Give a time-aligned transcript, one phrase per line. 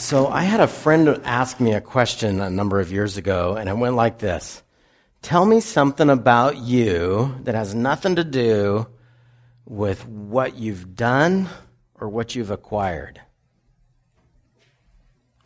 [0.00, 3.68] So I had a friend ask me a question a number of years ago, and
[3.68, 4.62] it went like this
[5.20, 8.86] Tell me something about you that has nothing to do
[9.66, 11.50] with what you've done
[11.94, 13.20] or what you've acquired.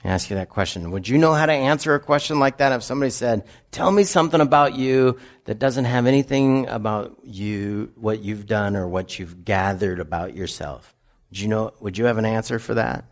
[0.04, 0.92] I ask you that question.
[0.92, 4.04] Would you know how to answer a question like that if somebody said, Tell me
[4.04, 9.44] something about you that doesn't have anything about you, what you've done or what you've
[9.44, 10.94] gathered about yourself?
[11.30, 13.04] Would you know, would you have an answer for that?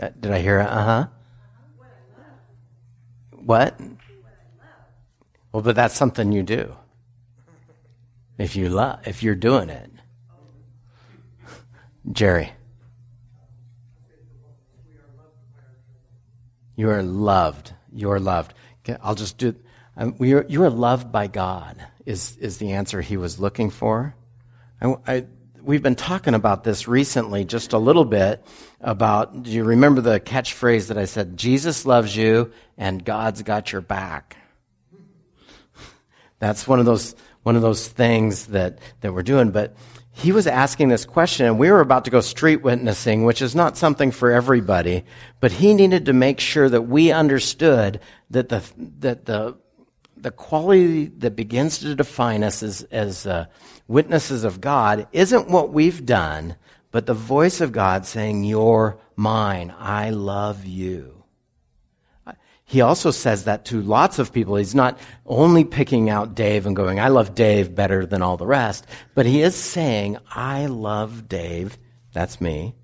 [0.00, 1.06] Did I hear uh huh?
[3.32, 3.78] What?
[5.52, 6.74] Well, but that's something you do.
[8.38, 9.90] If you love, if you're doing it,
[12.10, 12.52] Jerry.
[16.76, 17.74] You are loved.
[17.92, 18.54] You are loved.
[19.02, 19.54] I'll just do.
[19.98, 21.76] Um, we are, you are loved by God.
[22.06, 24.14] Is is the answer he was looking for?
[24.80, 25.26] I, I
[25.62, 28.44] we've been talking about this recently just a little bit
[28.80, 33.72] about do you remember the catchphrase that I said Jesus loves you and God's got
[33.72, 34.36] your back.
[36.38, 39.74] That's one of those one of those things that that we're doing but
[40.12, 43.54] he was asking this question and we were about to go street witnessing which is
[43.54, 45.04] not something for everybody
[45.40, 48.62] but he needed to make sure that we understood that the
[48.98, 49.56] that the
[50.22, 53.46] the quality that begins to define us as, as uh,
[53.88, 56.56] witnesses of God isn't what we've done,
[56.90, 59.74] but the voice of God saying, You're mine.
[59.78, 61.20] I love you.
[62.64, 64.54] He also says that to lots of people.
[64.54, 68.46] He's not only picking out Dave and going, I love Dave better than all the
[68.46, 71.76] rest, but he is saying, I love Dave.
[72.12, 72.76] That's me.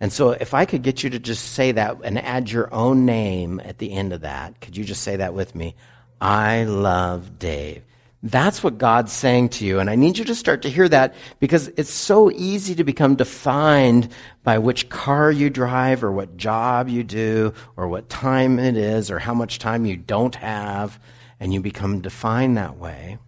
[0.00, 3.04] And so if I could get you to just say that and add your own
[3.04, 5.76] name at the end of that, could you just say that with me?
[6.20, 7.82] I love Dave.
[8.22, 9.78] That's what God's saying to you.
[9.78, 13.14] And I need you to start to hear that because it's so easy to become
[13.14, 14.08] defined
[14.42, 19.10] by which car you drive or what job you do or what time it is
[19.10, 20.98] or how much time you don't have.
[21.38, 23.18] And you become defined that way.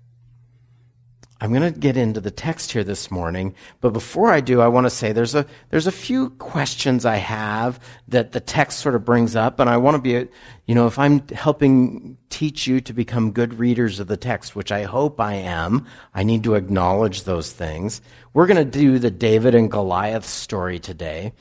[1.40, 4.66] I'm going to get into the text here this morning, but before I do, I
[4.66, 7.78] want to say there's a there's a few questions I have
[8.08, 10.28] that the text sort of brings up, and I want to be,
[10.66, 14.72] you know, if I'm helping teach you to become good readers of the text, which
[14.72, 18.00] I hope I am, I need to acknowledge those things.
[18.34, 21.32] We're going to do the David and Goliath story today,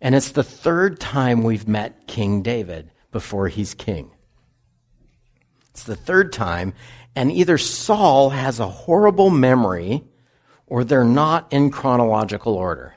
[0.00, 4.10] and it's the third time we've met King David before he's king.
[5.70, 6.72] It's the third time,
[7.16, 10.04] and either Saul has a horrible memory
[10.66, 12.94] or they're not in chronological order.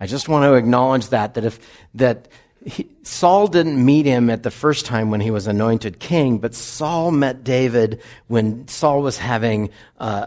[0.00, 1.58] I just want to acknowledge that, that if,
[1.94, 2.28] that
[2.64, 6.54] he, Saul didn't meet him at the first time when he was anointed king, but
[6.54, 10.26] Saul met David when Saul was having uh,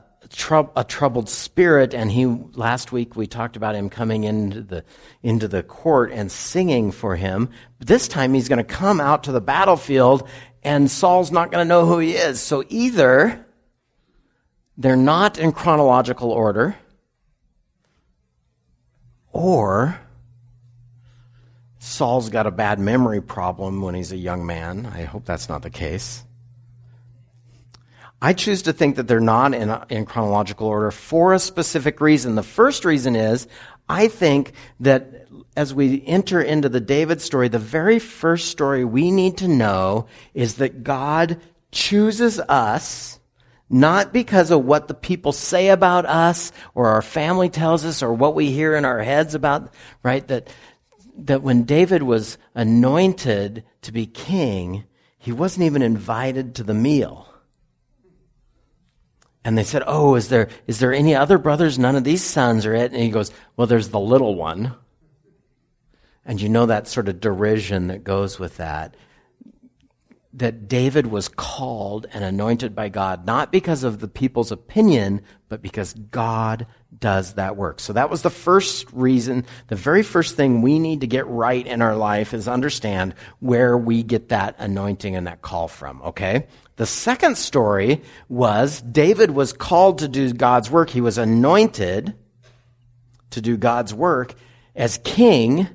[0.75, 4.83] a troubled spirit, and he last week we talked about him coming into the
[5.23, 7.49] into the court and singing for him.
[7.77, 10.27] But this time he's going to come out to the battlefield,
[10.63, 12.39] and Saul's not going to know who he is.
[12.39, 13.45] So either
[14.77, 16.75] they're not in chronological order,
[19.31, 19.99] or
[21.79, 24.85] Saul's got a bad memory problem when he's a young man.
[24.85, 26.23] I hope that's not the case.
[28.21, 32.35] I choose to think that they're not in, in chronological order for a specific reason.
[32.35, 33.47] The first reason is
[33.87, 39.11] I think that as we enter into the David story, the very first story we
[39.11, 41.39] need to know is that God
[41.71, 43.19] chooses us
[43.69, 48.11] not because of what the people say about us or our family tells us or
[48.11, 50.27] what we hear in our heads about, right?
[50.27, 50.49] That,
[51.19, 54.85] that when David was anointed to be king,
[55.19, 57.28] he wasn't even invited to the meal.
[59.43, 61.79] And they said, Oh, is there, is there any other brothers?
[61.79, 62.91] None of these sons are it.
[62.91, 64.75] And he goes, Well, there's the little one.
[66.25, 68.95] And you know that sort of derision that goes with that.
[70.33, 75.61] That David was called and anointed by God, not because of the people's opinion, but
[75.63, 76.67] because God
[76.97, 77.79] does that work.
[77.79, 81.65] So that was the first reason, the very first thing we need to get right
[81.65, 86.45] in our life is understand where we get that anointing and that call from, okay?
[86.79, 90.89] The second story was David was called to do God's work.
[90.89, 92.15] He was anointed
[93.31, 94.33] to do God's work
[94.75, 95.67] as king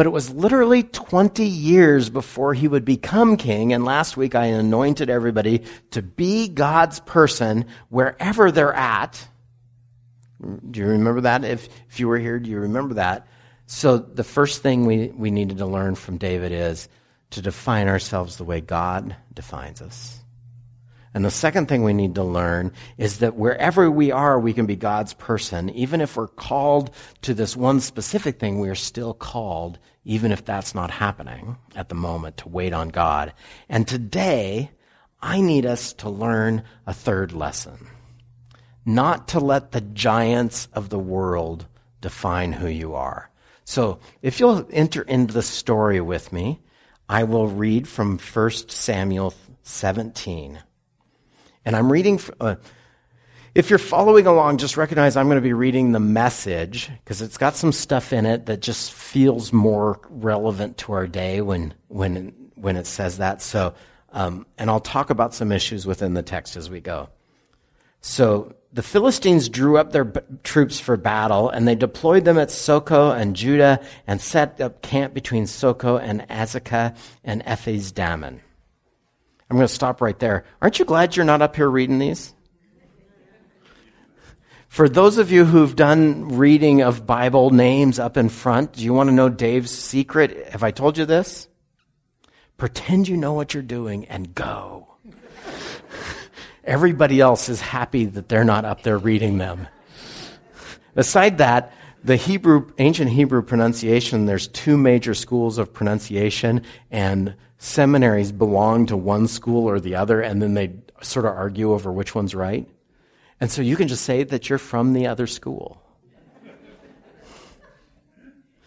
[0.00, 3.74] but it was literally 20 years before he would become king.
[3.74, 9.28] And last week I anointed everybody to be God's person wherever they're at.
[10.40, 11.44] Do you remember that?
[11.44, 13.26] If, if you were here, do you remember that?
[13.66, 16.88] So the first thing we, we needed to learn from David is
[17.32, 20.19] to define ourselves the way God defines us.
[21.12, 24.66] And the second thing we need to learn is that wherever we are, we can
[24.66, 25.68] be God's person.
[25.70, 26.90] Even if we're called
[27.22, 31.88] to this one specific thing, we are still called, even if that's not happening at
[31.88, 33.32] the moment, to wait on God.
[33.68, 34.70] And today,
[35.20, 37.88] I need us to learn a third lesson.
[38.86, 41.66] Not to let the giants of the world
[42.00, 43.30] define who you are.
[43.64, 46.60] So if you'll enter into the story with me,
[47.08, 49.34] I will read from 1 Samuel
[49.64, 50.60] 17.
[51.64, 52.56] And I'm reading, uh,
[53.54, 57.36] if you're following along, just recognize I'm going to be reading the message because it's
[57.36, 62.34] got some stuff in it that just feels more relevant to our day when, when,
[62.54, 63.42] when it says that.
[63.42, 63.74] So,
[64.12, 67.08] um, and I'll talk about some issues within the text as we go.
[68.00, 72.48] So the Philistines drew up their b- troops for battle, and they deployed them at
[72.48, 78.40] Socoh and Judah, and set up camp between Socoh and Azekah and Ephes Dammim.
[79.50, 80.44] I'm going to stop right there.
[80.62, 82.32] Aren't you glad you're not up here reading these?
[84.68, 88.94] For those of you who've done reading of Bible names up in front, do you
[88.94, 90.50] want to know Dave's secret?
[90.50, 91.48] Have I told you this?
[92.56, 94.86] Pretend you know what you're doing and go.
[96.64, 99.66] Everybody else is happy that they're not up there reading them.
[100.94, 101.72] Aside that,
[102.04, 106.62] the Hebrew, ancient Hebrew pronunciation, there's two major schools of pronunciation,
[106.92, 110.72] and seminaries belong to one school or the other, and then they
[111.02, 112.66] sort of argue over which one's right.
[113.38, 115.80] And so you can just say that you're from the other school.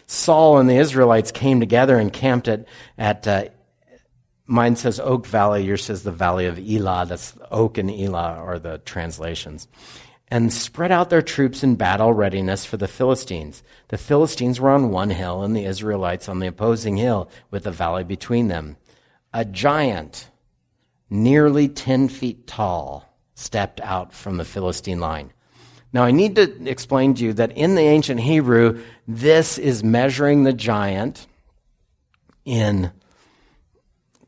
[0.05, 2.67] Saul and the Israelites came together and camped at,
[2.99, 3.45] at uh,
[4.45, 7.07] mine says Oak Valley, yours says the Valley of Elah.
[7.07, 9.67] That's Oak and Elah are the translations
[10.33, 13.61] and spread out their troops in battle readiness for the Philistines.
[13.89, 17.71] The Philistines were on one hill and the Israelites on the opposing hill with the
[17.71, 18.77] valley between them.
[19.33, 20.30] A giant,
[21.09, 25.33] nearly 10 feet tall, stepped out from the Philistine line.
[25.91, 30.44] Now, I need to explain to you that in the ancient Hebrew, this is measuring
[30.44, 31.27] the giant
[32.45, 32.91] in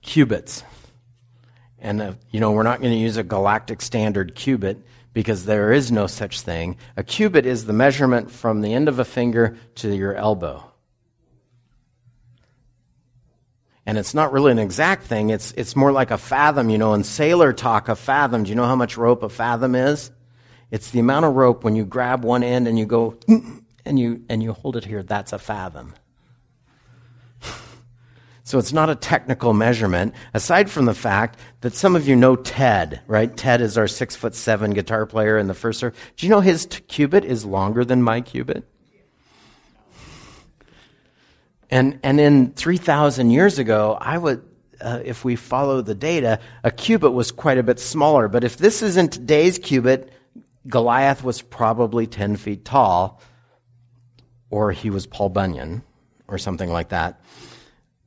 [0.02, 0.64] cubits.
[1.80, 5.72] And, uh, you know, we're not going to use a galactic standard cubit because there
[5.72, 6.78] is no such thing.
[6.98, 10.72] A cubit is the measurement from the end of a finger to your elbow.
[13.86, 15.30] And it's not really an exact thing.
[15.30, 18.44] It's, it's more like a fathom, you know, in sailor talk, a fathom.
[18.44, 20.12] Do you know how much rope a fathom is?
[20.72, 23.18] It's the amount of rope when you grab one end and you go,
[23.86, 25.04] and you, and you hold it here.
[25.04, 25.94] That's a fathom.
[28.48, 32.36] So it's not a technical measurement, aside from the fact that some of you know
[32.36, 33.36] Ted, right?
[33.36, 35.98] Ted is our six foot seven guitar player in the first service.
[36.16, 38.64] Do you know his t- cubit is longer than my cubit?
[41.70, 44.44] And, and in 3,000 years ago, I would,
[44.80, 48.28] uh, if we follow the data, a cubit was quite a bit smaller.
[48.28, 50.12] But if this isn't today's cubit,
[50.68, 53.22] Goliath was probably 10 feet tall,
[54.50, 55.84] or he was Paul Bunyan,
[56.28, 57.22] or something like that.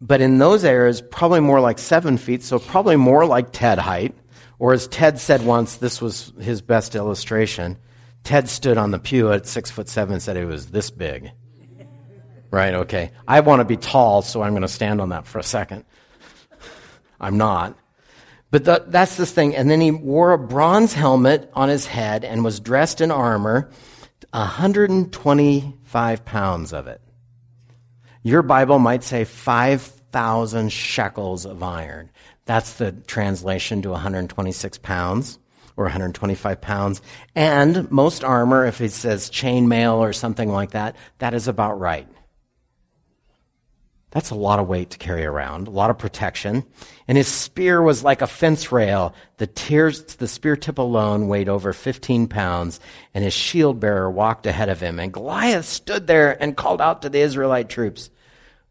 [0.00, 4.14] But in those eras, probably more like seven feet, so probably more like Ted height.
[4.60, 7.78] Or as Ted said once, this was his best illustration.
[8.25, 11.31] Ted stood on the pew at six foot seven and said it was this big.
[12.50, 13.11] Right, okay.
[13.27, 15.85] I want to be tall, so I'm going to stand on that for a second.
[17.21, 17.77] I'm not.
[18.50, 19.55] But the, that's this thing.
[19.55, 23.71] And then he wore a bronze helmet on his head and was dressed in armor,
[24.31, 27.03] 125 pounds of it.
[28.22, 32.11] Your Bible might say 5,000 shekels of iron.
[32.46, 35.39] That's the translation to 126 pounds
[35.77, 37.03] or 125 pounds.
[37.34, 42.08] And most armor, if it says chainmail or something like that, that is about right.
[44.19, 46.65] That's a lot of weight to carry around, a lot of protection.
[47.06, 49.15] And his spear was like a fence rail.
[49.37, 52.81] The, tears, the spear tip alone weighed over 15 pounds,
[53.15, 54.98] and his shield bearer walked ahead of him.
[54.98, 58.10] And Goliath stood there and called out to the Israelite troops,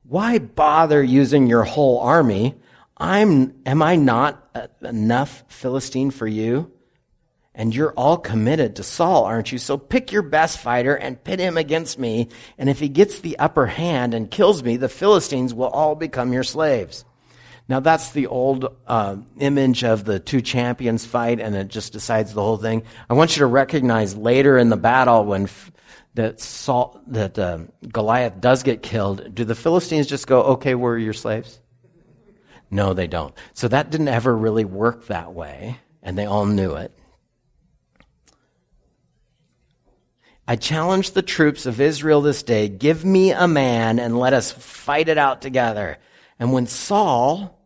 [0.04, 2.56] Why bother using your whole army?
[2.98, 4.50] I'm, am I not
[4.82, 6.74] enough Philistine for you?
[7.58, 9.58] And you're all committed to Saul, aren't you?
[9.58, 12.30] So pick your best fighter and pit him against me.
[12.60, 16.32] And if he gets the upper hand and kills me, the Philistines will all become
[16.32, 17.04] your slaves.
[17.68, 22.34] Now that's the old uh, image of the two champions fight, and it just decides
[22.34, 22.84] the whole thing.
[23.10, 25.50] I want you to recognize later in the battle when
[26.14, 27.60] that Saul, that uh,
[27.92, 29.34] Goliath does get killed.
[29.34, 31.60] Do the Philistines just go, "Okay, we're your slaves"?
[32.72, 33.34] No, they don't.
[33.54, 36.94] So that didn't ever really work that way, and they all knew it.
[40.48, 44.51] I challenge the troops of Israel this day give me a man and let us
[44.51, 45.98] fight it out together.
[46.39, 47.60] And when Saul,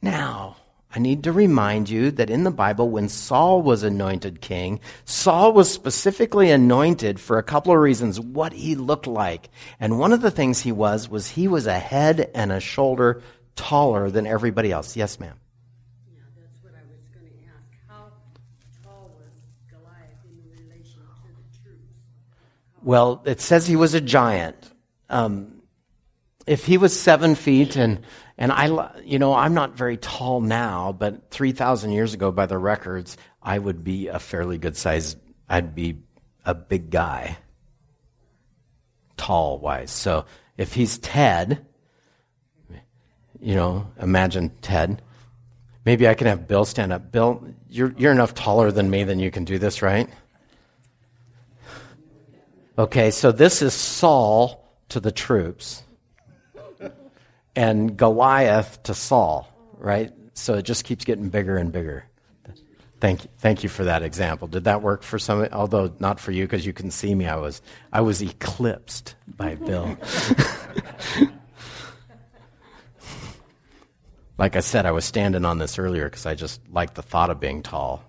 [0.00, 0.56] now
[0.92, 5.52] I need to remind you that in the Bible, when Saul was anointed king, Saul
[5.52, 9.50] was specifically anointed for a couple of reasons, what he looked like.
[9.78, 13.22] And one of the things he was, was he was a head and a shoulder
[13.54, 14.96] taller than everybody else.
[14.96, 15.38] Yes, ma'am.
[16.12, 17.70] Yeah, that's what I was going to ask.
[17.86, 18.10] How
[18.82, 19.34] tall was
[19.70, 21.94] Goliath in relation to the troops?
[22.82, 24.56] Well, it says he was a giant.
[25.08, 25.62] Um,
[26.46, 28.00] if he was seven feet and
[28.40, 32.56] and I, you know, I'm not very tall now, but 3,000 years ago, by the
[32.56, 35.14] records, I would be a fairly good size.
[35.46, 35.98] I'd be
[36.46, 37.36] a big guy,
[39.18, 39.90] tall wise.
[39.90, 40.24] So
[40.56, 41.66] if he's Ted,
[43.40, 45.02] you know, imagine Ted.
[45.84, 47.12] Maybe I can have Bill stand up.
[47.12, 50.08] Bill, you're, you're enough taller than me than you can do this, right?
[52.80, 55.82] Okay, so this is Saul to the troops
[57.54, 59.46] and Goliath to Saul,
[59.76, 60.10] right?
[60.32, 62.06] So it just keeps getting bigger and bigger.
[62.98, 64.48] Thank you, thank you for that example.
[64.48, 65.46] Did that work for some?
[65.52, 67.26] Although not for you, because you can see me.
[67.26, 67.60] I was
[67.92, 69.98] I was eclipsed by Bill.
[74.38, 77.28] like I said, I was standing on this earlier because I just liked the thought
[77.28, 78.02] of being tall.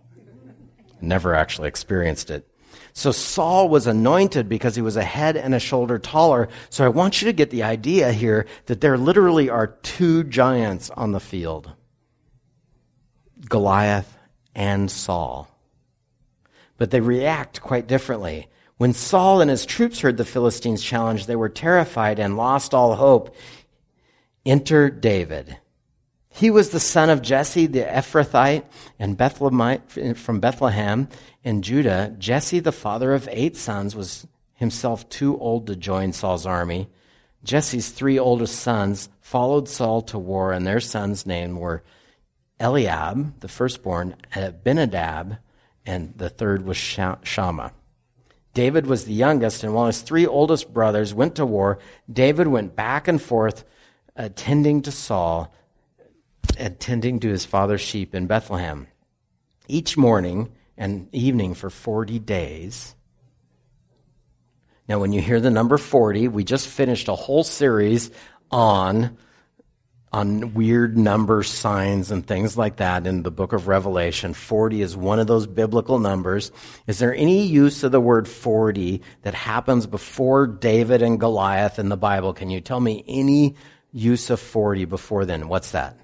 [1.02, 2.48] Never actually experienced it.
[2.94, 6.50] So Saul was anointed because he was a head and a shoulder taller.
[6.70, 10.90] So I want you to get the idea here that there literally are two giants
[10.92, 11.72] on the field.
[13.48, 14.18] Goliath
[14.54, 15.48] and Saul.
[16.78, 18.48] But they react quite differently.
[18.78, 22.96] When Saul and his troops heard the Philistines' challenge, they were terrified and lost all
[22.96, 23.36] hope.
[24.46, 25.58] Enter David.
[26.30, 28.64] He was the son of Jesse the Ephrathite
[28.98, 31.10] and Bethlehemite from Bethlehem
[31.44, 32.14] in Judah.
[32.18, 36.90] Jesse, the father of eight sons, was himself too old to join Saul's army.
[37.44, 41.84] Jesse's three oldest sons followed Saul to war, and their sons' names were
[42.60, 45.38] Eliab, the firstborn, Abinadab,
[45.86, 47.72] and the third was Shammah.
[48.54, 51.80] David was the youngest, and while his three oldest brothers went to war,
[52.12, 53.64] David went back and forth
[54.16, 55.52] attending to Saul
[56.60, 58.88] attending to his father's sheep in Bethlehem.
[59.68, 62.96] Each morning and evening for 40 days.
[64.90, 68.10] Now, when you hear the number 40, we just finished a whole series
[68.50, 69.16] on,
[70.12, 74.34] on weird number signs and things like that in the book of Revelation.
[74.34, 76.52] 40 is one of those biblical numbers.
[76.88, 81.90] Is there any use of the word 40 that happens before David and Goliath in
[81.90, 82.34] the Bible?
[82.34, 83.54] Can you tell me any
[83.94, 85.48] use of 40 before then?
[85.48, 86.01] What's that?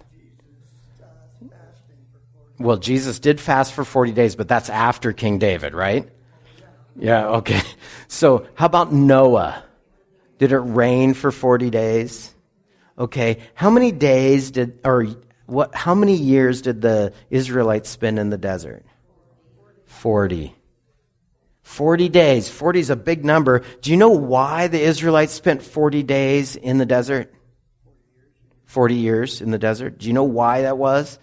[2.60, 6.10] Well, Jesus did fast for 40 days, but that's after King David, right?
[6.96, 7.62] Yeah, okay.
[8.10, 9.66] So, how about Noah?
[10.38, 12.34] Did it rain for 40 days?
[12.98, 13.40] Okay.
[13.54, 15.08] How many days did, or
[15.46, 18.86] what, how many years did the Israelites spend in the desert?
[19.86, 20.56] 40.
[21.64, 22.50] 40 days.
[22.50, 23.64] 40 is a big number.
[23.82, 27.34] Do you know why the Israelites spent 40 days in the desert?
[28.68, 29.98] 40 years in the desert.
[29.98, 31.20] Do you know why that was?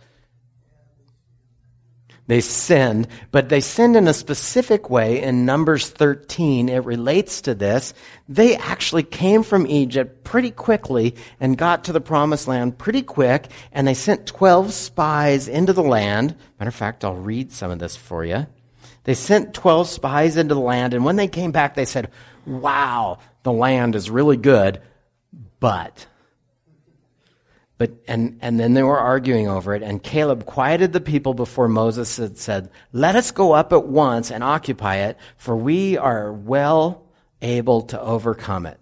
[2.26, 6.71] They sinned, but they sinned in a specific way in Numbers 13.
[6.71, 7.93] It relates to this.
[8.28, 13.49] They actually came from Egypt pretty quickly and got to the promised land pretty quick,
[13.73, 16.35] and they sent 12 spies into the land.
[16.59, 18.47] Matter of fact, I'll read some of this for you.
[19.04, 22.11] They sent 12 spies into the land, and when they came back, they said,
[22.47, 24.81] Wow, the land is really good,
[25.61, 26.07] but
[27.85, 31.69] but, and, and then they were arguing over it, and Caleb quieted the people before
[31.69, 36.33] Moses had said, Let us go up at once and occupy it, for we are
[36.33, 37.05] well
[37.43, 38.81] able to overcome it.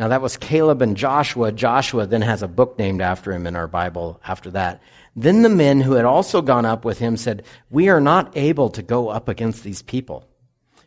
[0.00, 1.52] Now that was Caleb and Joshua.
[1.52, 4.82] Joshua then has a book named after him in our Bible after that.
[5.14, 8.68] Then the men who had also gone up with him said, We are not able
[8.70, 10.28] to go up against these people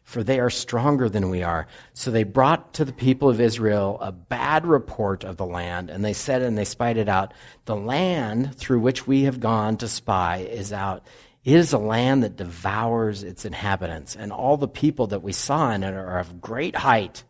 [0.09, 1.67] for they are stronger than we are.
[1.93, 6.03] So they brought to the people of Israel a bad report of the land, and
[6.03, 7.31] they said and they spied it out,
[7.65, 11.05] the land through which we have gone to spy is out.
[11.43, 15.69] It is a land that devours its inhabitants, and all the people that we saw
[15.69, 17.23] in it are of great height.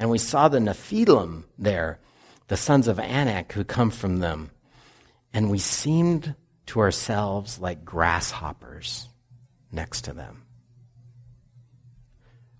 [0.00, 2.00] And we saw the Nephilim there,
[2.48, 4.50] the sons of Anak who come from them.
[5.32, 6.34] And we seemed
[6.66, 9.08] to ourselves like grasshoppers
[9.70, 10.43] next to them.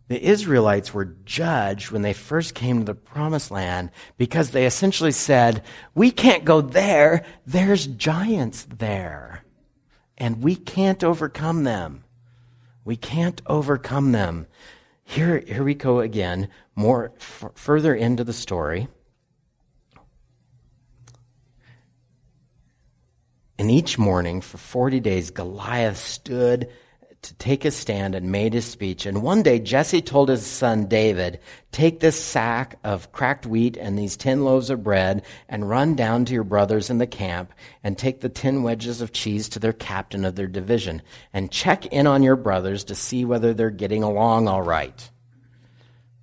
[0.08, 5.12] The Israelites were judged when they first came to the promised land because they essentially
[5.12, 5.62] said,
[5.94, 7.24] We can't go there.
[7.46, 9.44] There's giants there.
[10.18, 12.04] And we can't overcome them.
[12.84, 14.46] We can't overcome them.
[15.04, 18.88] Here, here we go again, more f- further into the story.
[23.58, 26.70] And each morning for 40 days, Goliath stood
[27.24, 29.06] to take his stand and made his speech.
[29.06, 31.40] And one day Jesse told his son David,
[31.72, 36.24] take this sack of cracked wheat and these ten loaves of bread and run down
[36.26, 37.52] to your brothers in the camp
[37.82, 41.02] and take the ten wedges of cheese to their captain of their division
[41.32, 45.10] and check in on your brothers to see whether they're getting along all right.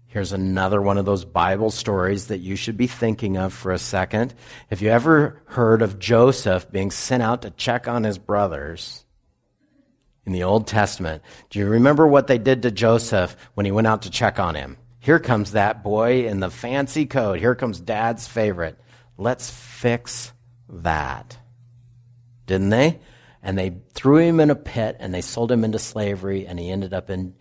[0.06, 3.80] Here's another one of those Bible stories that you should be thinking of for a
[3.80, 4.34] second.
[4.70, 9.06] Have you ever heard of Joseph being sent out to check on his brothers?
[10.26, 11.24] In the Old Testament.
[11.50, 14.56] Do you remember what they did to Joseph when he went out to check on
[14.56, 14.78] him?
[15.00, 17.40] Here comes that boy in the fancy coat.
[17.40, 18.80] Here comes dad's favorite.
[19.18, 20.32] Let's fix
[20.70, 21.38] that.
[22.46, 23.00] Didn't they?
[23.42, 26.70] And they threw him in a pit and they sold him into slavery and he
[26.70, 27.34] ended up in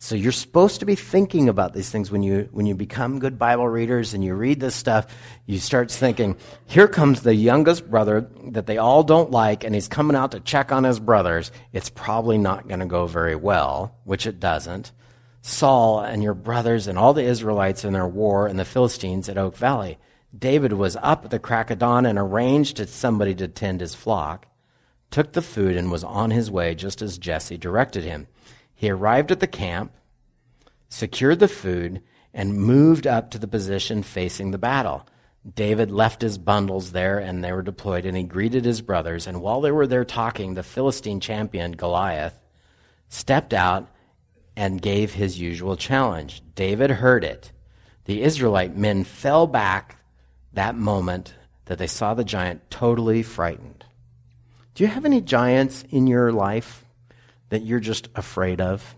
[0.00, 3.36] so you're supposed to be thinking about these things when you when you become good
[3.36, 5.08] Bible readers and you read this stuff.
[5.44, 6.36] You start thinking,
[6.66, 10.40] here comes the youngest brother that they all don't like, and he's coming out to
[10.40, 11.50] check on his brothers.
[11.72, 14.92] It's probably not going to go very well, which it doesn't.
[15.42, 19.38] Saul and your brothers and all the Israelites in their war and the Philistines at
[19.38, 19.98] Oak Valley.
[20.36, 24.46] David was up at the crack of dawn and arranged somebody to tend his flock,
[25.10, 28.28] took the food, and was on his way just as Jesse directed him.
[28.78, 29.92] He arrived at the camp,
[30.88, 32.00] secured the food,
[32.32, 35.04] and moved up to the position facing the battle.
[35.52, 39.26] David left his bundles there and they were deployed, and he greeted his brothers.
[39.26, 42.38] And while they were there talking, the Philistine champion, Goliath,
[43.08, 43.88] stepped out
[44.54, 46.40] and gave his usual challenge.
[46.54, 47.50] David heard it.
[48.04, 49.96] The Israelite men fell back
[50.52, 53.84] that moment that they saw the giant totally frightened.
[54.76, 56.84] Do you have any giants in your life?
[57.48, 58.94] That you're just afraid of?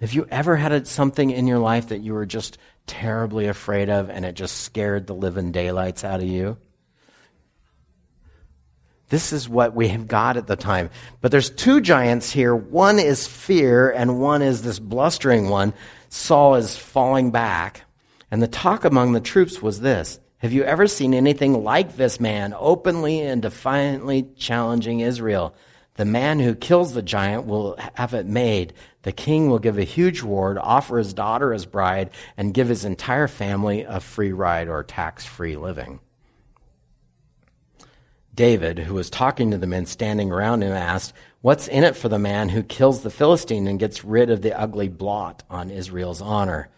[0.00, 4.10] Have you ever had something in your life that you were just terribly afraid of
[4.10, 6.56] and it just scared the living daylights out of you?
[9.12, 10.88] This is what we have got at the time.
[11.20, 12.56] But there's two giants here.
[12.56, 15.74] One is fear, and one is this blustering one.
[16.08, 17.82] Saul is falling back.
[18.30, 22.18] And the talk among the troops was this Have you ever seen anything like this
[22.18, 25.54] man openly and defiantly challenging Israel?
[25.94, 28.72] The man who kills the giant will have it made.
[29.02, 32.84] The king will give a huge reward, offer his daughter as bride, and give his
[32.84, 36.00] entire family a free ride or tax free living.
[38.34, 42.08] David, who was talking to the men standing around him, asked, What's in it for
[42.08, 46.22] the man who kills the Philistine and gets rid of the ugly blot on Israel's
[46.22, 46.70] honor?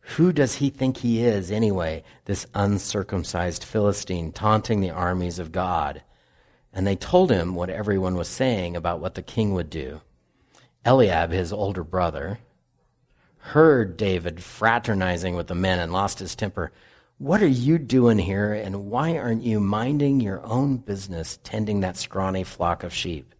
[0.00, 6.02] Who does he think he is, anyway, this uncircumcised Philistine taunting the armies of God?
[6.76, 10.02] And they told him what everyone was saying about what the king would do.
[10.84, 12.38] Eliab, his older brother,
[13.38, 16.72] heard David fraternizing with the men and lost his temper.
[17.16, 21.96] What are you doing here, and why aren't you minding your own business tending that
[21.96, 23.34] scrawny flock of sheep?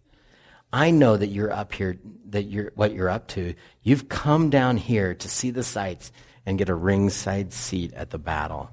[0.72, 1.98] I know that you're up here,
[2.30, 3.54] that you're what you're up to.
[3.82, 6.10] You've come down here to see the sights
[6.46, 8.70] and get a ringside seat at the battle.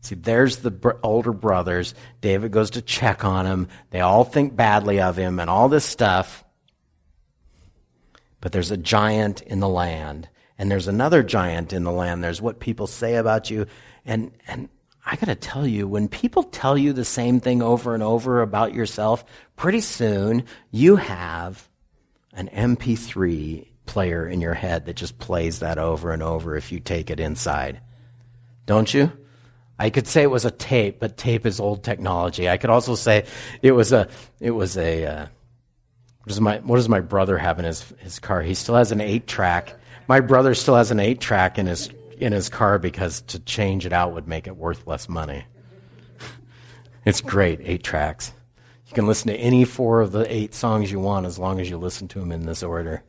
[0.00, 1.94] See, there's the br- older brothers.
[2.20, 3.68] David goes to check on him.
[3.90, 6.44] They all think badly of him and all this stuff.
[8.40, 10.28] But there's a giant in the land.
[10.56, 12.22] And there's another giant in the land.
[12.22, 13.66] There's what people say about you.
[14.04, 14.68] And, and
[15.04, 18.74] I gotta tell you, when people tell you the same thing over and over about
[18.74, 19.24] yourself,
[19.56, 21.68] pretty soon you have
[22.32, 26.78] an MP3 player in your head that just plays that over and over if you
[26.78, 27.80] take it inside.
[28.66, 29.10] Don't you?
[29.78, 32.48] I could say it was a tape, but tape is old technology.
[32.48, 33.26] I could also say
[33.62, 34.08] it was a
[34.40, 35.26] it was a uh,
[36.18, 38.42] what does my what does my brother have in his his car?
[38.42, 39.74] He still has an eight track.
[40.08, 43.86] My brother still has an eight track in his in his car because to change
[43.86, 45.44] it out would make it worth less money.
[47.04, 48.32] it's great, eight tracks.
[48.88, 51.70] You can listen to any four of the eight songs you want as long as
[51.70, 53.04] you listen to them in this order.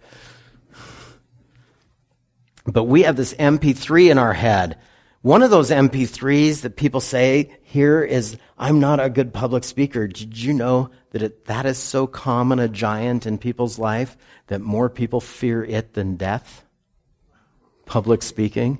[2.65, 4.77] But we have this MP3 in our head
[5.21, 10.07] one of those MP3s that people say here is, I'm not a good public speaker.
[10.07, 14.15] Did you know that it, that is so common a giant in people's life
[14.47, 16.63] that more people fear it than death?
[17.85, 18.79] Public speaking.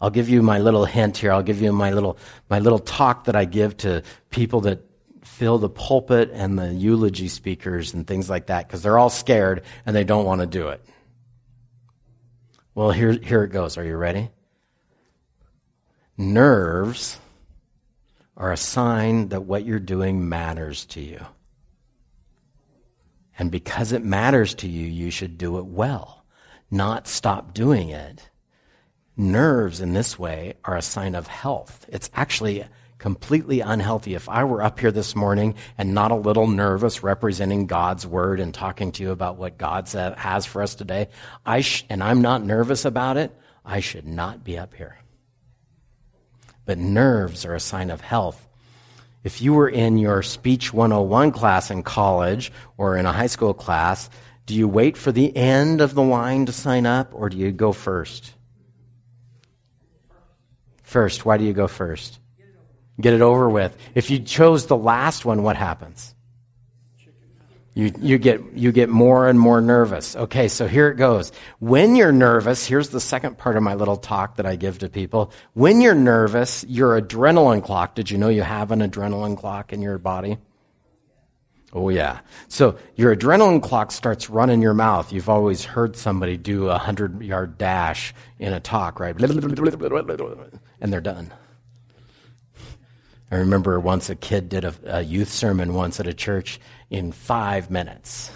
[0.00, 1.30] I'll give you my little hint here.
[1.30, 4.82] I'll give you my little, my little talk that I give to people that
[5.22, 9.62] fill the pulpit and the eulogy speakers and things like that because they're all scared
[9.86, 10.84] and they don't want to do it.
[12.74, 13.78] Well, here, here it goes.
[13.78, 14.30] Are you ready?
[16.20, 17.18] Nerves
[18.36, 21.24] are a sign that what you're doing matters to you.
[23.38, 26.26] And because it matters to you, you should do it well,
[26.70, 28.28] not stop doing it.
[29.16, 31.86] Nerves in this way are a sign of health.
[31.88, 32.66] It's actually
[32.98, 34.12] completely unhealthy.
[34.12, 38.40] If I were up here this morning and not a little nervous representing God's word
[38.40, 41.08] and talking to you about what God has for us today,
[41.46, 44.98] I sh- and I'm not nervous about it, I should not be up here.
[46.64, 48.46] But nerves are a sign of health.
[49.22, 53.52] If you were in your speech 101 class in college or in a high school
[53.52, 54.08] class,
[54.46, 57.52] do you wait for the end of the line to sign up or do you
[57.52, 58.32] go first?
[60.82, 61.24] First.
[61.24, 62.18] Why do you go first?
[63.00, 63.76] Get it over with.
[63.94, 66.14] If you chose the last one, what happens?
[67.72, 70.16] You, you, get, you get more and more nervous.
[70.16, 71.30] Okay, so here it goes.
[71.60, 74.88] When you're nervous, here's the second part of my little talk that I give to
[74.88, 75.32] people.
[75.54, 79.82] When you're nervous, your adrenaline clock, did you know you have an adrenaline clock in
[79.82, 80.38] your body?
[81.72, 82.18] Oh, yeah.
[82.48, 85.12] So your adrenaline clock starts running your mouth.
[85.12, 89.14] You've always heard somebody do a 100 yard dash in a talk, right?
[90.80, 91.32] And they're done.
[93.30, 96.58] I remember once a kid did a, a youth sermon once at a church
[96.90, 98.30] in five minutes.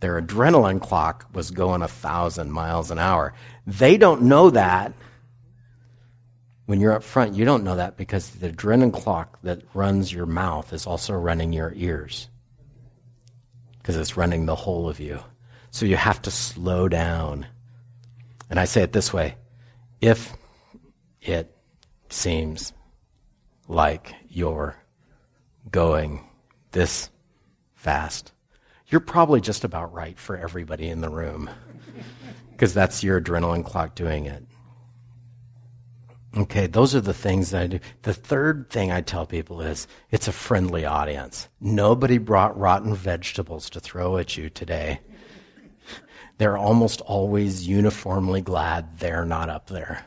[0.00, 3.34] Their adrenaline clock was going a thousand miles an hour.
[3.66, 4.92] They don't know that
[6.66, 10.26] when you're up front, you don't know that because the adrenaline clock that runs your
[10.26, 12.28] mouth is also running your ears
[13.78, 15.20] because it's running the whole of you.
[15.70, 17.46] So you have to slow down.
[18.48, 19.36] And I say it this way
[20.00, 20.32] if
[21.20, 21.54] it
[22.08, 22.72] seems
[23.68, 24.76] like you're
[25.70, 26.28] going
[26.72, 27.10] this
[27.74, 28.32] fast,
[28.88, 31.48] you're probably just about right for everybody in the room
[32.50, 34.44] because that's your adrenaline clock doing it.
[36.36, 37.80] Okay, those are the things that I do.
[38.02, 41.48] The third thing I tell people is it's a friendly audience.
[41.60, 45.00] Nobody brought rotten vegetables to throw at you today.
[46.38, 50.06] They're almost always uniformly glad they're not up there.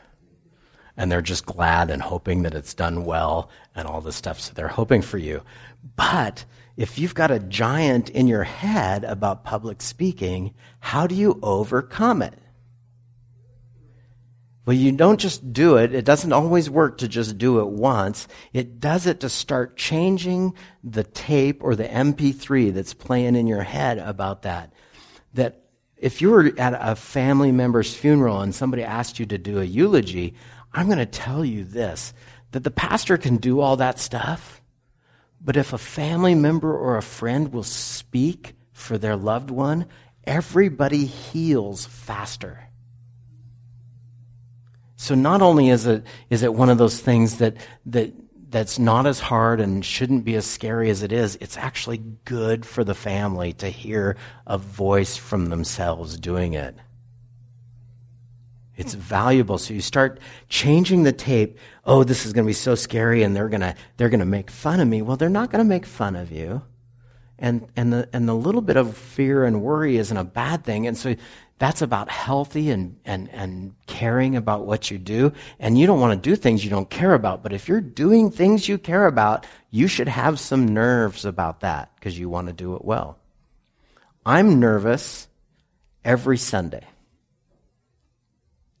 [0.96, 4.40] And they're just glad and hoping that it's done well and all this stuff.
[4.40, 5.42] So they're hoping for you.
[5.96, 6.44] But
[6.76, 12.22] if you've got a giant in your head about public speaking, how do you overcome
[12.22, 12.38] it?
[14.66, 15.94] Well, you don't just do it.
[15.94, 18.26] It doesn't always work to just do it once.
[18.52, 23.62] It does it to start changing the tape or the MP3 that's playing in your
[23.62, 24.72] head about that.
[25.34, 25.62] That
[25.96, 29.64] if you were at a family member's funeral and somebody asked you to do a
[29.64, 30.34] eulogy,
[30.76, 32.12] I'm going to tell you this
[32.52, 34.62] that the pastor can do all that stuff.
[35.40, 39.86] But if a family member or a friend will speak for their loved one,
[40.24, 42.68] everybody heals faster.
[44.96, 48.12] So not only is it, is it one of those things that, that,
[48.48, 52.64] that's not as hard and shouldn't be as scary as it is, it's actually good
[52.64, 56.74] for the family to hear a voice from themselves doing it.
[58.76, 59.58] It's valuable.
[59.58, 61.58] So you start changing the tape.
[61.84, 64.26] Oh, this is going to be so scary and they're going to, they're going to
[64.26, 65.00] make fun of me.
[65.02, 66.62] Well, they're not going to make fun of you.
[67.38, 70.86] And, and the, and the little bit of fear and worry isn't a bad thing.
[70.86, 71.16] And so
[71.58, 75.32] that's about healthy and, and, and caring about what you do.
[75.58, 77.42] And you don't want to do things you don't care about.
[77.42, 81.94] But if you're doing things you care about, you should have some nerves about that
[81.94, 83.18] because you want to do it well.
[84.24, 85.28] I'm nervous
[86.04, 86.84] every Sunday.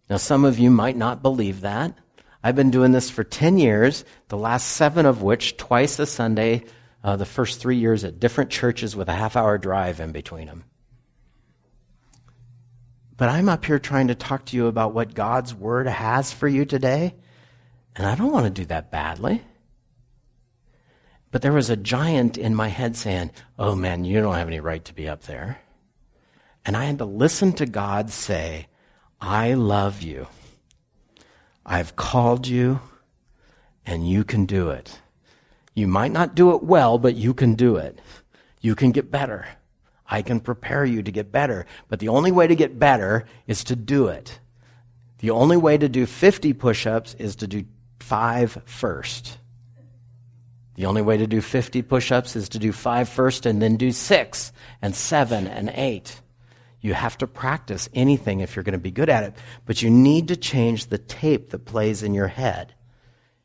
[0.08, 1.96] Now, some of you might not believe that.
[2.42, 6.64] I've been doing this for 10 years, the last seven of which twice a Sunday,
[7.02, 10.46] uh, the first three years at different churches with a half hour drive in between
[10.46, 10.64] them.
[13.16, 16.46] But I'm up here trying to talk to you about what God's Word has for
[16.46, 17.14] you today,
[17.96, 19.42] and I don't want to do that badly.
[21.30, 24.60] But there was a giant in my head saying, Oh man, you don't have any
[24.60, 25.60] right to be up there.
[26.64, 28.68] And I had to listen to God say,
[29.28, 30.28] I love you.
[31.66, 32.78] I've called you,
[33.84, 35.00] and you can do it.
[35.74, 37.98] You might not do it well, but you can do it.
[38.60, 39.48] You can get better.
[40.08, 41.66] I can prepare you to get better.
[41.88, 44.38] But the only way to get better is to do it.
[45.18, 47.64] The only way to do 50 push ups is to do
[47.98, 49.38] five first.
[50.76, 53.76] The only way to do 50 push ups is to do five first and then
[53.76, 56.20] do six and seven and eight.
[56.80, 59.34] You have to practice anything if you're going to be good at it,
[59.64, 62.74] but you need to change the tape that plays in your head.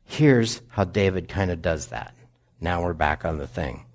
[0.04, 2.14] Here's how David kind of does that.
[2.60, 3.86] Now we're back on the thing.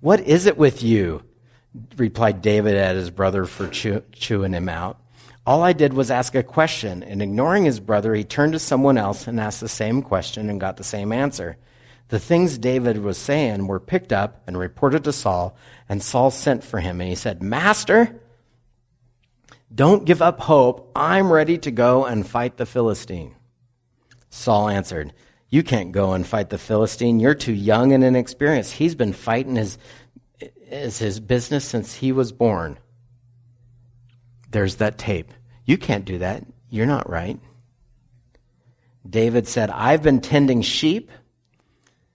[0.00, 1.22] What is it with you?
[1.96, 4.98] replied David at his brother for chew- chewing him out.
[5.46, 8.98] All I did was ask a question, and ignoring his brother, he turned to someone
[8.98, 11.56] else and asked the same question and got the same answer.
[12.08, 15.56] The things David was saying were picked up and reported to Saul,
[15.88, 18.20] and Saul sent for him, and he said, Master,
[19.74, 20.90] don't give up hope.
[20.94, 23.34] I'm ready to go and fight the Philistine.
[24.28, 25.12] Saul answered,
[25.48, 27.20] You can't go and fight the Philistine.
[27.20, 28.74] You're too young and inexperienced.
[28.74, 29.78] He's been fighting his,
[30.66, 32.78] his, his business since he was born.
[34.50, 35.32] There's that tape.
[35.64, 36.44] You can't do that.
[36.68, 37.38] You're not right.
[39.08, 41.10] David said, I've been tending sheep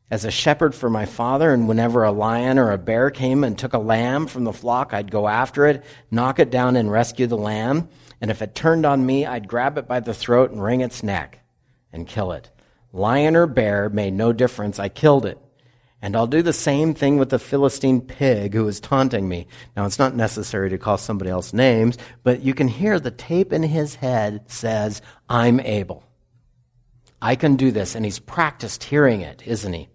[0.09, 3.57] as a shepherd for my father, and whenever a lion or a bear came and
[3.57, 7.27] took a lamb from the flock, I'd go after it, knock it down, and rescue
[7.27, 7.89] the lamb.
[8.21, 11.03] And if it turned on me, I'd grab it by the throat and wring its
[11.03, 11.39] neck
[11.91, 12.49] and kill it.
[12.93, 14.79] Lion or bear made no difference.
[14.79, 15.39] I killed it.
[16.01, 19.47] And I'll do the same thing with the Philistine pig who is taunting me.
[19.75, 23.51] Now, it's not necessary to call somebody else names, but you can hear the tape
[23.51, 26.03] in his head says, I'm able.
[27.21, 27.95] I can do this.
[27.95, 29.89] And he's practiced hearing it, isn't he?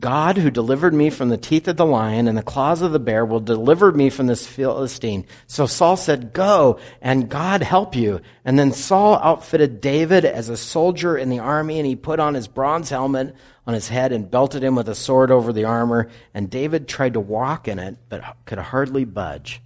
[0.00, 2.98] God, who delivered me from the teeth of the lion and the claws of the
[2.98, 5.26] bear, will deliver me from this Philistine.
[5.46, 8.20] So Saul said, Go, and God help you.
[8.44, 12.34] And then Saul outfitted David as a soldier in the army, and he put on
[12.34, 13.34] his bronze helmet
[13.66, 16.08] on his head and belted him with a sword over the armor.
[16.32, 19.60] And David tried to walk in it, but could hardly budge.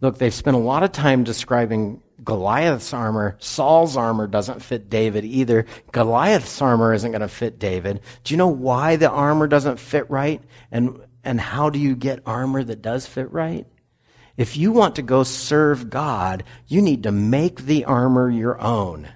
[0.00, 5.24] Look, they've spent a lot of time describing Goliath's armor, Saul's armor doesn't fit David
[5.24, 5.64] either.
[5.92, 8.00] Goliath's armor isn't going to fit David.
[8.24, 10.42] Do you know why the armor doesn't fit right?
[10.70, 13.66] And, and how do you get armor that does fit right?
[14.36, 19.08] If you want to go serve God, you need to make the armor your own.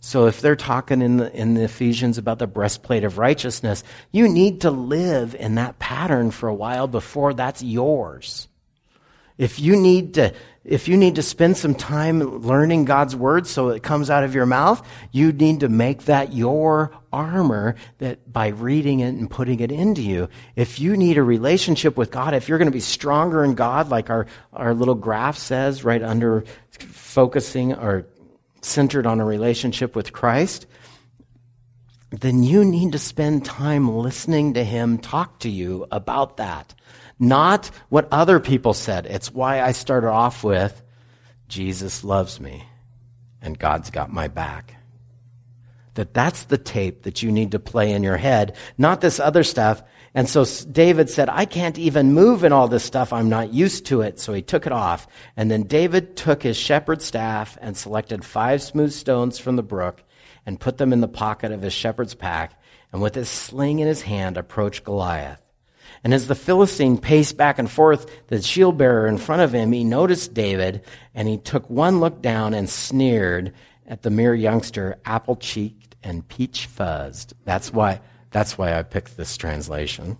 [0.00, 4.28] So if they're talking in the, in the Ephesians about the breastplate of righteousness, you
[4.28, 8.48] need to live in that pattern for a while before that's yours.
[9.38, 10.34] If you need to,
[10.68, 14.34] if you need to spend some time learning God's word so it comes out of
[14.34, 19.60] your mouth, you need to make that your armor that by reading it and putting
[19.60, 20.28] it into you.
[20.56, 23.88] If you need a relationship with God, if you're going to be stronger in God,
[23.88, 28.06] like our, our little graph says right under focusing or
[28.60, 30.66] centered on a relationship with Christ,
[32.10, 36.74] then you need to spend time listening to Him talk to you about that
[37.18, 39.06] not what other people said.
[39.06, 40.82] It's why I started off with
[41.48, 42.64] Jesus loves me
[43.40, 44.74] and God's got my back.
[45.94, 49.42] That that's the tape that you need to play in your head, not this other
[49.42, 49.82] stuff.
[50.14, 53.12] And so David said, I can't even move in all this stuff.
[53.12, 54.20] I'm not used to it.
[54.20, 55.08] So he took it off.
[55.36, 60.02] And then David took his shepherd's staff and selected five smooth stones from the brook
[60.46, 62.60] and put them in the pocket of his shepherd's pack.
[62.92, 65.42] And with his sling in his hand, approached Goliath.
[66.04, 69.72] And as the Philistine paced back and forth, the shield bearer in front of him,
[69.72, 70.82] he noticed David,
[71.14, 73.52] and he took one look down and sneered
[73.86, 77.32] at the mere youngster, apple cheeked and peach fuzzed.
[77.44, 80.18] That's why, that's why I picked this translation.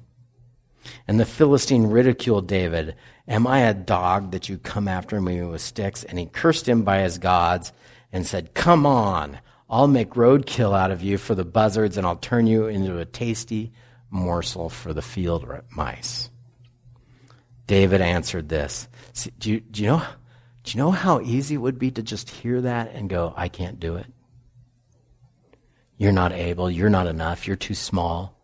[1.06, 2.96] And the Philistine ridiculed David.
[3.26, 6.02] Am I a dog that you come after me with sticks?
[6.02, 7.72] And he cursed him by his gods
[8.10, 9.38] and said, Come on,
[9.68, 13.04] I'll make roadkill out of you for the buzzards, and I'll turn you into a
[13.04, 13.72] tasty
[14.10, 16.30] morsel for the field mice.
[17.66, 18.88] David answered this.
[19.12, 20.02] See, do, you, do, you know,
[20.64, 23.48] do you know how easy it would be to just hear that and go, I
[23.48, 24.06] can't do it?
[25.98, 26.70] You're not able.
[26.70, 27.46] You're not enough.
[27.46, 28.38] You're too small.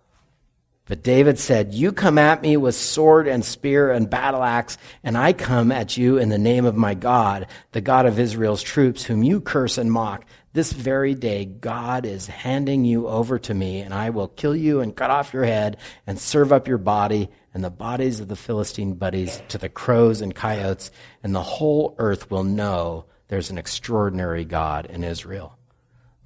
[0.87, 5.17] But David said, You come at me with sword and spear and battle axe, and
[5.17, 9.05] I come at you in the name of my God, the God of Israel's troops,
[9.05, 10.27] whom you curse and mock.
[10.55, 14.79] This very day, God is handing you over to me, and I will kill you
[14.79, 18.37] and cut off your head and serve up your body and the bodies of the
[18.37, 20.93] Philistine buddies to the crows and coyotes,
[21.25, 25.59] and the whole earth will know there's an extraordinary God in Israel.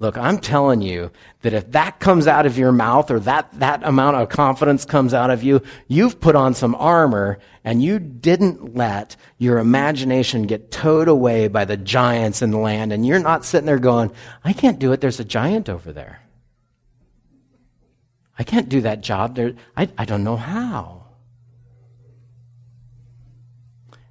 [0.01, 3.81] Look, I'm telling you that if that comes out of your mouth or that, that
[3.83, 8.75] amount of confidence comes out of you, you've put on some armor and you didn't
[8.75, 12.93] let your imagination get towed away by the giants in the land.
[12.93, 15.01] And you're not sitting there going, I can't do it.
[15.01, 16.21] There's a giant over there.
[18.37, 19.35] I can't do that job.
[19.35, 20.98] There, I, I don't know how.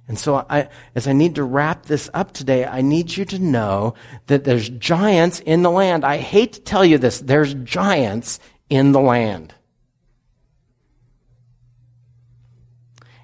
[0.09, 3.37] And so I, as I need to wrap this up today, I need you to
[3.37, 3.93] know
[4.25, 6.03] that there's giants in the land.
[6.03, 7.19] I hate to tell you this.
[7.19, 8.39] There's giants
[8.71, 9.53] in the land.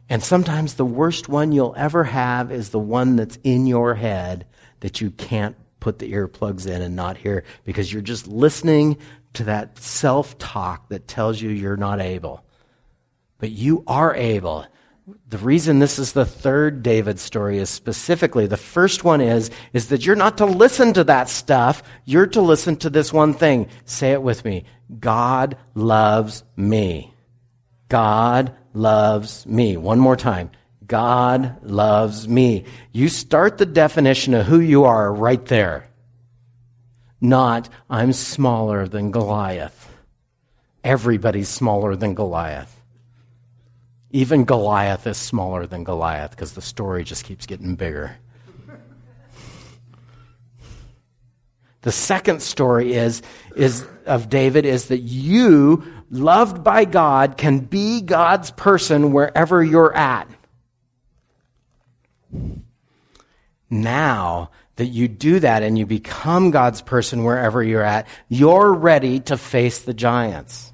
[0.10, 4.45] And sometimes the worst one you'll ever have is the one that's in your head
[4.82, 8.98] that you can't put the earplugs in and not hear because you're just listening
[9.34, 12.45] to that self talk that tells you you're not able.
[13.39, 14.67] But you are able
[15.28, 19.89] the reason this is the third David story is specifically the first one is is
[19.89, 21.84] that you're not to listen to that stuff.
[22.06, 23.68] You're to listen to this one thing.
[23.86, 24.65] Say it with me.
[25.00, 27.13] God loves me.
[27.88, 29.78] God loves me.
[29.78, 30.50] One more time.
[30.88, 32.65] God loves me.
[32.91, 35.88] You start the definition of who you are right there.
[37.22, 39.88] Not I'm smaller than Goliath.
[40.84, 42.75] Everybody's smaller than Goliath.
[44.12, 48.18] Even Goliath is smaller than Goliath because the story just keeps getting bigger.
[51.82, 53.22] The second story is,
[53.56, 59.96] is of David is that you, loved by God, can be God's person wherever you're
[59.96, 60.28] at.
[63.70, 69.20] Now that you do that and you become God's person wherever you're at, you're ready
[69.22, 70.74] to face the giants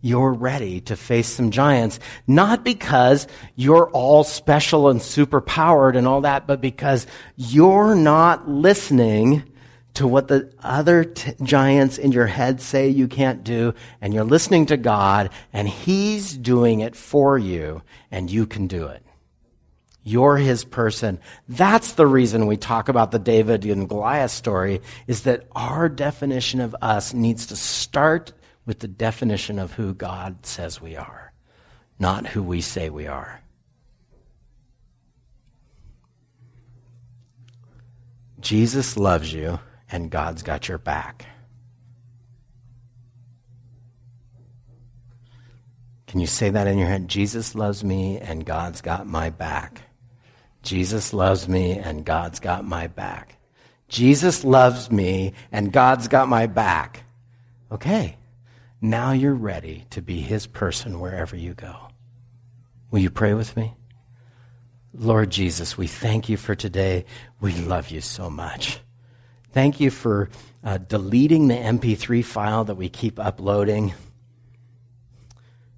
[0.00, 6.20] you're ready to face some giants, not because you're all special and superpowered and all
[6.20, 7.06] that, but because
[7.36, 9.42] you're not listening
[9.94, 14.22] to what the other t- giants in your head say you can't do, and you're
[14.22, 17.82] listening to God, and He's doing it for you,
[18.12, 19.02] and you can do it.
[20.04, 21.18] You're His person.
[21.48, 26.60] That's the reason we talk about the David and Goliath story, is that our definition
[26.60, 28.32] of us needs to start
[28.68, 31.32] with the definition of who God says we are,
[31.98, 33.40] not who we say we are.
[38.40, 39.58] Jesus loves you,
[39.90, 41.24] and God's got your back.
[46.06, 47.08] Can you say that in your head?
[47.08, 49.80] Jesus loves me, and God's got my back.
[50.62, 53.38] Jesus loves me, and God's got my back.
[53.88, 57.04] Jesus loves me, and God's got my back.
[57.72, 58.17] Okay.
[58.80, 61.88] Now you're ready to be his person wherever you go.
[62.90, 63.74] Will you pray with me?
[64.94, 67.04] Lord Jesus, we thank you for today.
[67.40, 68.78] We love you so much.
[69.52, 70.30] Thank you for
[70.62, 73.94] uh, deleting the MP3 file that we keep uploading.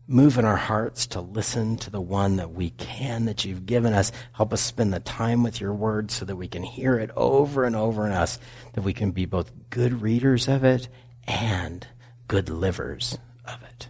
[0.06, 3.94] Move in our hearts to listen to the one that we can, that you've given
[3.94, 4.12] us.
[4.32, 7.64] Help us spend the time with your word so that we can hear it over
[7.64, 8.38] and over in us,
[8.74, 10.88] that we can be both good readers of it
[11.26, 11.86] and
[12.30, 13.88] good livers of it.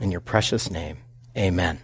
[0.00, 0.98] In your precious name,
[1.38, 1.78] amen.